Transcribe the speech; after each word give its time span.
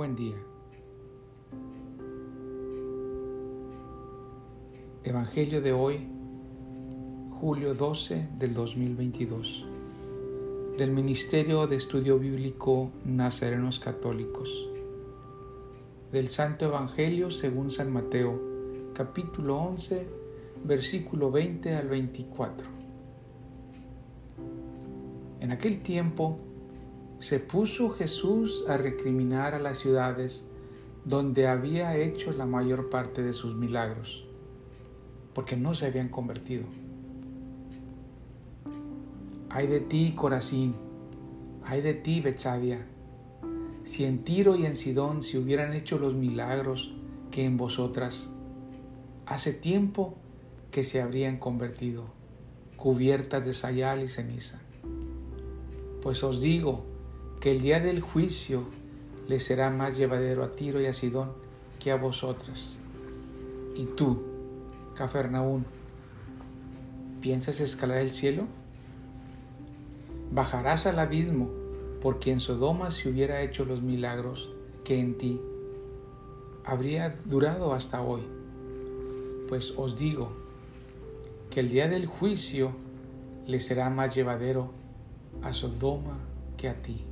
buen 0.00 0.16
día. 0.16 0.36
Evangelio 5.04 5.60
de 5.60 5.74
hoy, 5.74 6.08
julio 7.32 7.74
12 7.74 8.28
del 8.38 8.54
2022, 8.54 9.66
del 10.78 10.90
Ministerio 10.90 11.66
de 11.66 11.76
Estudio 11.76 12.18
Bíblico 12.18 12.90
Nazarenos 13.04 13.78
Católicos, 13.78 14.48
del 16.10 16.30
Santo 16.30 16.64
Evangelio 16.64 17.30
según 17.30 17.70
San 17.70 17.92
Mateo, 17.92 18.40
capítulo 18.94 19.58
11, 19.58 20.08
versículo 20.64 21.30
20 21.30 21.76
al 21.76 21.88
24. 21.90 22.66
En 25.40 25.52
aquel 25.52 25.82
tiempo, 25.82 26.38
se 27.20 27.38
puso 27.38 27.90
Jesús 27.90 28.64
a 28.66 28.78
recriminar 28.78 29.54
a 29.54 29.58
las 29.58 29.78
ciudades 29.78 30.42
donde 31.04 31.46
había 31.46 31.96
hecho 31.96 32.32
la 32.32 32.46
mayor 32.46 32.88
parte 32.88 33.22
de 33.22 33.34
sus 33.34 33.54
milagros, 33.54 34.24
porque 35.34 35.54
no 35.54 35.74
se 35.74 35.86
habían 35.86 36.08
convertido. 36.08 36.64
Ay 39.50 39.66
de 39.66 39.80
ti, 39.80 40.14
Corazín, 40.16 40.74
ay 41.64 41.82
de 41.82 41.92
ti, 41.92 42.22
Betsadia, 42.22 42.86
si 43.84 44.06
en 44.06 44.24
Tiro 44.24 44.56
y 44.56 44.64
en 44.64 44.76
Sidón 44.76 45.22
se 45.22 45.38
hubieran 45.38 45.74
hecho 45.74 45.98
los 45.98 46.14
milagros 46.14 46.94
que 47.30 47.44
en 47.44 47.58
vosotras, 47.58 48.28
hace 49.26 49.52
tiempo 49.52 50.16
que 50.70 50.84
se 50.84 51.02
habrían 51.02 51.36
convertido, 51.36 52.04
cubiertas 52.76 53.44
de 53.44 53.52
sayal 53.52 54.02
y 54.02 54.08
ceniza. 54.08 54.58
Pues 56.02 56.24
os 56.24 56.40
digo, 56.40 56.89
que 57.40 57.52
el 57.52 57.62
día 57.62 57.80
del 57.80 58.02
juicio 58.02 58.64
le 59.26 59.40
será 59.40 59.70
más 59.70 59.96
llevadero 59.96 60.44
a 60.44 60.50
Tiro 60.50 60.78
y 60.78 60.86
a 60.86 60.92
Sidón 60.92 61.32
que 61.78 61.90
a 61.90 61.96
vosotras. 61.96 62.74
Y 63.74 63.86
tú, 63.86 64.22
Cafarnaún, 64.94 65.64
¿piensas 67.22 67.60
escalar 67.60 67.98
el 67.98 68.12
cielo? 68.12 68.44
Bajarás 70.30 70.86
al 70.86 70.98
abismo, 70.98 71.48
porque 72.02 72.30
en 72.30 72.40
Sodoma 72.40 72.90
se 72.90 73.08
hubiera 73.08 73.40
hecho 73.40 73.64
los 73.64 73.80
milagros 73.80 74.50
que 74.84 75.00
en 75.00 75.16
ti 75.16 75.40
habría 76.64 77.14
durado 77.24 77.72
hasta 77.72 78.02
hoy. 78.02 78.22
Pues 79.48 79.72
os 79.78 79.98
digo 79.98 80.30
que 81.48 81.60
el 81.60 81.70
día 81.70 81.88
del 81.88 82.06
juicio 82.06 82.72
le 83.46 83.60
será 83.60 83.88
más 83.88 84.14
llevadero 84.14 84.70
a 85.42 85.54
Sodoma 85.54 86.18
que 86.58 86.68
a 86.68 86.74
ti. 86.74 87.06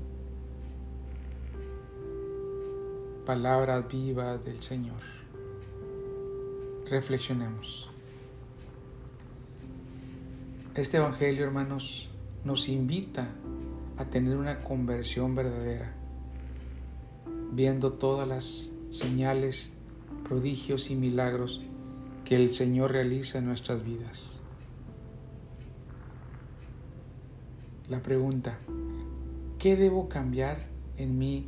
Palabras 3.29 3.87
vivas 3.93 4.43
del 4.43 4.63
Señor. 4.63 5.03
Reflexionemos. 6.89 7.87
Este 10.75 10.97
Evangelio, 10.97 11.45
hermanos, 11.45 12.09
nos 12.43 12.71
invita 12.71 13.29
a 13.99 14.07
tener 14.07 14.35
una 14.35 14.61
conversión 14.61 15.35
verdadera, 15.35 15.93
viendo 17.53 17.93
todas 17.93 18.27
las 18.27 18.71
señales, 18.91 19.75
prodigios 20.27 20.91
y 20.91 20.95
milagros 20.95 21.61
que 22.25 22.35
el 22.35 22.55
Señor 22.55 22.93
realiza 22.93 23.41
en 23.41 23.45
nuestras 23.45 23.85
vidas. 23.85 24.41
La 27.91 28.01
pregunta, 28.03 28.59
¿qué 29.59 29.77
debo 29.77 30.09
cambiar 30.09 30.67
en 30.97 31.19
mí 31.19 31.47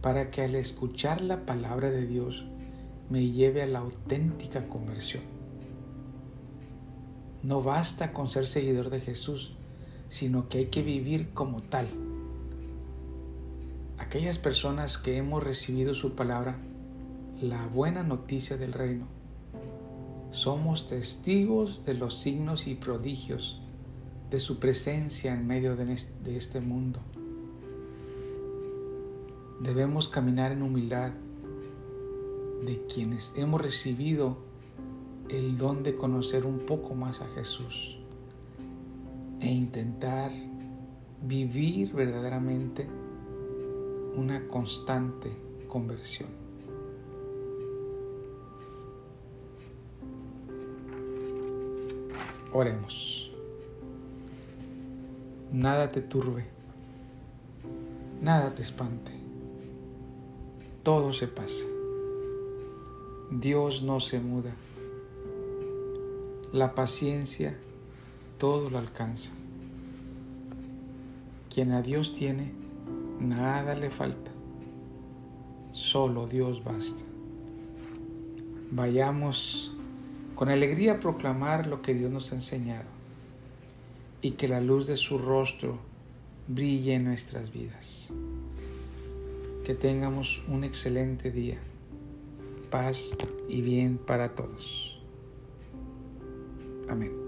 para 0.00 0.30
que 0.30 0.42
al 0.42 0.54
escuchar 0.54 1.20
la 1.20 1.44
palabra 1.44 1.90
de 1.90 2.06
Dios 2.06 2.44
me 3.10 3.30
lleve 3.30 3.62
a 3.62 3.66
la 3.66 3.80
auténtica 3.80 4.68
conversión. 4.68 5.22
No 7.42 7.62
basta 7.62 8.12
con 8.12 8.30
ser 8.30 8.46
seguidor 8.46 8.90
de 8.90 9.00
Jesús, 9.00 9.56
sino 10.06 10.48
que 10.48 10.58
hay 10.58 10.66
que 10.66 10.82
vivir 10.82 11.30
como 11.30 11.62
tal. 11.62 11.88
Aquellas 13.98 14.38
personas 14.38 14.98
que 14.98 15.16
hemos 15.16 15.42
recibido 15.42 15.94
su 15.94 16.14
palabra, 16.14 16.58
la 17.40 17.66
buena 17.66 18.02
noticia 18.02 18.56
del 18.56 18.72
reino, 18.72 19.06
somos 20.30 20.88
testigos 20.88 21.84
de 21.84 21.94
los 21.94 22.20
signos 22.20 22.66
y 22.66 22.74
prodigios 22.74 23.60
de 24.30 24.38
su 24.38 24.58
presencia 24.58 25.32
en 25.32 25.46
medio 25.46 25.74
de 25.74 26.36
este 26.36 26.60
mundo 26.60 27.00
debemos 29.60 30.08
caminar 30.08 30.52
en 30.52 30.62
humildad 30.62 31.12
de 32.64 32.84
quienes 32.86 33.32
hemos 33.36 33.60
recibido 33.60 34.36
el 35.28 35.58
don 35.58 35.82
de 35.82 35.96
conocer 35.96 36.46
un 36.46 36.60
poco 36.60 36.94
más 36.94 37.20
a 37.20 37.28
Jesús 37.28 37.98
e 39.40 39.50
intentar 39.50 40.30
vivir 41.22 41.92
verdaderamente 41.92 42.86
una 44.16 44.46
constante 44.48 45.30
conversión. 45.68 46.28
Oremos. 52.52 53.30
Nada 55.52 55.92
te 55.92 56.00
turbe, 56.00 56.44
nada 58.20 58.54
te 58.54 58.62
espante 58.62 59.17
todo 60.88 61.12
se 61.12 61.28
pasa. 61.28 61.66
Dios 63.30 63.82
no 63.82 64.00
se 64.00 64.20
muda. 64.20 64.54
La 66.50 66.74
paciencia 66.74 67.58
todo 68.38 68.70
lo 68.70 68.78
alcanza. 68.78 69.30
Quien 71.52 71.72
a 71.72 71.82
Dios 71.82 72.14
tiene, 72.14 72.52
nada 73.20 73.74
le 73.74 73.90
falta. 73.90 74.30
Solo 75.72 76.26
Dios 76.26 76.64
basta. 76.64 77.02
Vayamos 78.70 79.76
con 80.36 80.48
alegría 80.48 80.92
a 80.92 81.00
proclamar 81.00 81.66
lo 81.66 81.82
que 81.82 81.92
Dios 81.92 82.10
nos 82.10 82.32
ha 82.32 82.36
enseñado 82.36 82.88
y 84.22 84.30
que 84.30 84.48
la 84.48 84.62
luz 84.62 84.86
de 84.86 84.96
su 84.96 85.18
rostro 85.18 85.80
brille 86.46 86.94
en 86.94 87.04
nuestras 87.04 87.52
vidas 87.52 88.10
que 89.68 89.74
tengamos 89.74 90.40
un 90.48 90.64
excelente 90.64 91.30
día. 91.30 91.58
Paz 92.70 93.14
y 93.50 93.60
bien 93.60 93.98
para 93.98 94.34
todos. 94.34 94.98
Amén. 96.88 97.27